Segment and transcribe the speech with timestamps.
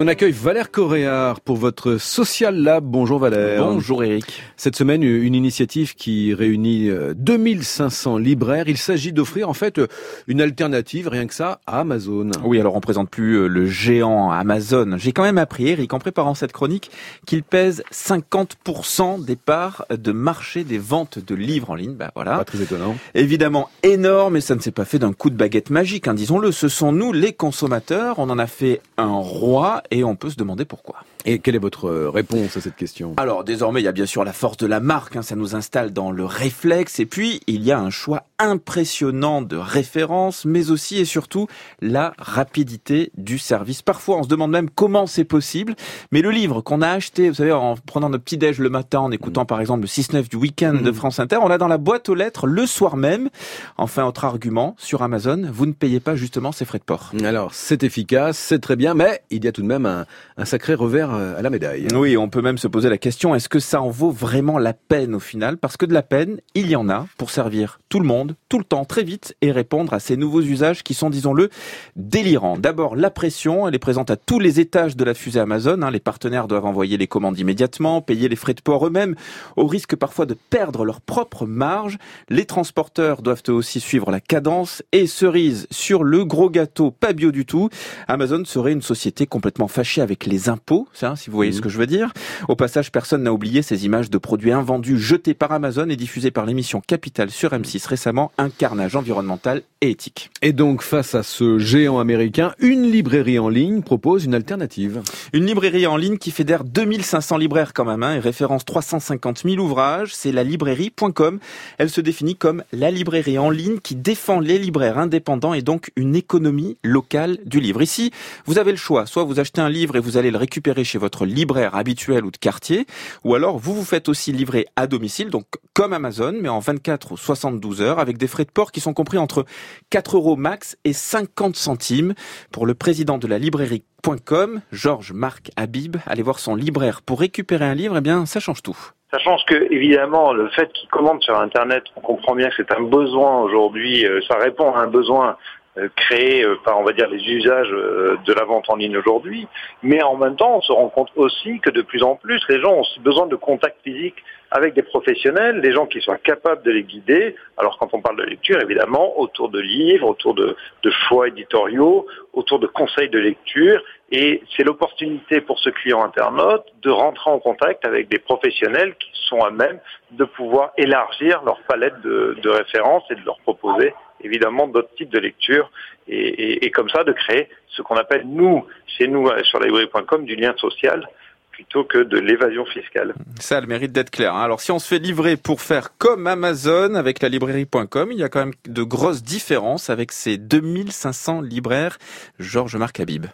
[0.00, 2.84] On accueille Valère Coréard pour votre Social Lab.
[2.84, 3.64] Bonjour Valère.
[3.64, 4.44] Bonjour Eric.
[4.56, 8.68] Cette semaine, une initiative qui réunit 2500 euh, libraires.
[8.68, 9.80] Il s'agit d'offrir en fait
[10.28, 12.30] une alternative, rien que ça, à Amazon.
[12.44, 14.94] Oui, alors on présente plus euh, le géant Amazon.
[14.98, 16.92] J'ai quand même appris, Eric, en préparant cette chronique,
[17.26, 21.94] qu'il pèse 50% des parts de marché des ventes de livres en ligne.
[21.94, 22.36] Bah voilà.
[22.36, 22.94] Pas très étonnant.
[23.16, 26.52] Évidemment énorme, et ça ne s'est pas fait d'un coup de baguette magique, hein, disons-le.
[26.52, 28.20] Ce sont nous, les consommateurs.
[28.20, 30.96] On en a fait un roi et on peut se demander pourquoi.
[31.24, 33.14] Et quelle est votre euh, réponse à cette question?
[33.16, 35.54] Alors désormais, il y a bien sûr la force de la marque, hein, ça nous
[35.54, 40.70] installe dans le réflexe, et puis il y a un choix impressionnant de références, mais
[40.70, 41.46] aussi et surtout
[41.80, 43.82] la rapidité du service.
[43.82, 45.74] Parfois, on se demande même comment c'est possible,
[46.12, 49.10] mais le livre qu'on a acheté, vous savez, en prenant notre petit-déj le matin, en
[49.10, 50.94] écoutant par exemple le 6-9 du week-end de mmh.
[50.94, 53.28] France Inter, on l'a dans la boîte aux lettres le soir même.
[53.76, 57.12] Enfin, autre argument, sur Amazon, vous ne payez pas justement ces frais de port.
[57.24, 60.44] Alors, c'est efficace, c'est très bien, mais il y a tout de même un, un
[60.44, 61.88] sacré revers euh, à la médaille.
[61.94, 64.72] Oui, on peut même se poser la question, est-ce que ça en vaut vraiment la
[64.72, 65.56] peine au final?
[65.58, 68.58] Parce que de la peine, il y en a pour servir tout le monde, tout
[68.58, 71.50] le temps, très vite, et répondre à ces nouveaux usages qui sont, disons-le,
[71.96, 72.58] délirants.
[72.58, 75.82] D'abord, la pression, elle est présente à tous les étages de la fusée Amazon.
[75.82, 75.90] Hein.
[75.90, 79.14] Les partenaires doivent envoyer les commandes immédiatement, payer les frais de port eux-mêmes,
[79.56, 81.98] au risque parfois de perdre leur propre marge.
[82.28, 84.82] Les transporteurs doivent eux aussi suivre la cadence.
[84.92, 87.68] Et cerise sur le gros gâteau, pas bio du tout,
[88.06, 91.60] Amazon serait une société complètement fâchée avec les impôts si vous voyez ce mmh.
[91.62, 92.12] que je veux dire.
[92.48, 96.30] Au passage, personne n'a oublié ces images de produits invendus jetés par Amazon et diffusés
[96.30, 100.30] par l'émission Capital sur M6 récemment, un carnage environnemental et éthique.
[100.42, 105.02] Et donc, face à ce géant américain, une librairie en ligne propose une alternative.
[105.32, 109.56] Une librairie en ligne qui fédère 2500 libraires quand même, hein, et référence 350 000
[109.64, 111.38] ouvrages, c'est la librairie.com.
[111.78, 115.90] Elle se définit comme la librairie en ligne qui défend les libraires indépendants et donc
[115.96, 117.82] une économie locale du livre.
[117.82, 118.10] Ici,
[118.46, 120.98] vous avez le choix, soit vous achetez un livre et vous allez le récupérer chez
[120.98, 122.86] votre libraire habituel ou de quartier,
[123.24, 127.12] ou alors vous vous faites aussi livrer à domicile, donc comme Amazon, mais en 24
[127.12, 129.44] ou 72 heures, avec des frais de port qui sont compris entre
[129.90, 132.14] 4 euros max et 50 centimes.
[132.52, 137.66] Pour le président de la librairie.com, Georges Marc Habib, aller voir son libraire pour récupérer
[137.66, 138.78] un livre, eh bien, ça change tout.
[139.12, 142.72] Ça change que, évidemment, le fait qu'il commande sur Internet, on comprend bien que c'est
[142.72, 145.36] un besoin aujourd'hui, euh, ça répond à un besoin
[145.78, 148.96] euh, créé euh, par, on va dire, les usages euh, de la vente en ligne
[148.96, 149.46] aujourd'hui.
[149.82, 152.60] Mais en même temps, on se rend compte aussi que de plus en plus, les
[152.60, 154.16] gens ont besoin de contact physique
[154.50, 157.36] avec des professionnels, des gens qui soient capables de les guider.
[157.58, 162.06] Alors quand on parle de lecture, évidemment, autour de livres, autour de, de choix éditoriaux,
[162.32, 163.80] autour de conseils de lecture.
[164.10, 169.10] Et c'est l'opportunité pour ce client internaute de rentrer en contact avec des professionnels qui
[169.28, 169.78] sont à même
[170.12, 175.18] de pouvoir élargir leur palette de références et de leur proposer évidemment d'autres types de
[175.18, 175.70] lecture
[176.08, 180.36] et, comme ça de créer ce qu'on appelle nous, chez nous euh, sur librairie.com, du
[180.36, 181.06] lien social
[181.52, 183.14] plutôt que de l'évasion fiscale.
[183.40, 184.32] Ça a le mérite d'être clair.
[184.34, 184.44] Hein.
[184.44, 188.22] Alors si on se fait livrer pour faire comme Amazon avec la librairie.com, il y
[188.22, 191.98] a quand même de grosses différences avec ces 2500 libraires.
[192.38, 193.26] Georges Marc Habib.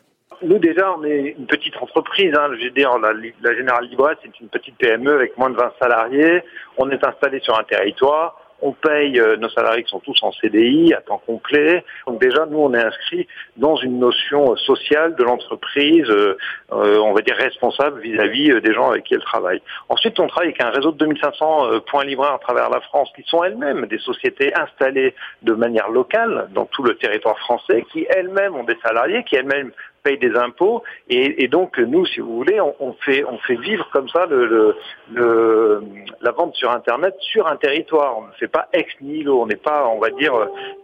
[0.43, 2.33] Nous déjà, on est une petite entreprise.
[2.35, 2.49] Hein.
[2.59, 5.73] Je veux dire, la, la Générale Libresse, c'est une petite PME avec moins de 20
[5.81, 6.43] salariés.
[6.79, 10.33] On est installé sur un territoire on paye euh, nos salariés qui sont tous en
[10.33, 11.85] CDI à temps complet.
[12.07, 16.37] Donc déjà, nous, on est inscrit dans une notion euh, sociale de l'entreprise, euh,
[16.71, 19.61] on va dire responsable vis-à-vis des gens avec qui elle travaille.
[19.91, 23.23] Ensuite, on travaille avec un réseau de 2500 points libraires à travers la France, qui
[23.27, 28.57] sont elles-mêmes des sociétés installées de manière locale dans tout le territoire français, qui elles-mêmes
[28.57, 29.73] ont des salariés, qui elles-mêmes
[30.05, 34.09] paye des impôts et, donc nous, si vous voulez, on, fait on fait vivre comme
[34.09, 34.77] ça le,
[35.13, 35.83] le,
[36.21, 38.19] la vente sur Internet sur un territoire.
[38.19, 39.41] On ne fait pas ex nihilo.
[39.41, 40.35] On n'est pas, on va dire,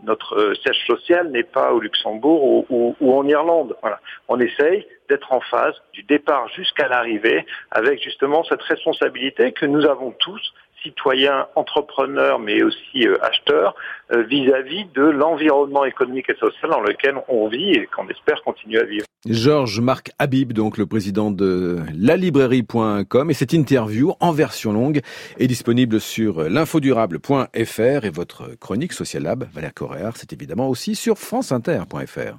[0.04, 3.76] notre siège social n'est pas au Luxembourg ou, ou, en Irlande.
[3.82, 4.00] Voilà.
[4.28, 9.84] On essaye d'être en phase du départ jusqu'à l'arrivée avec justement cette responsabilité que nous
[9.86, 13.74] avons tous citoyens, entrepreneurs, mais aussi euh, acheteurs,
[14.12, 18.80] euh, vis-à-vis de l'environnement économique et social dans lequel on vit et qu'on espère continuer
[18.80, 19.04] à vivre.
[19.28, 25.02] Georges Marc Habib, donc le président de lalibrairie.com, et cette interview en version longue
[25.38, 31.18] est disponible sur l'infodurable.fr et votre chronique Social Lab, Valère Coréard, c'est évidemment aussi sur
[31.18, 32.38] franceinter.fr.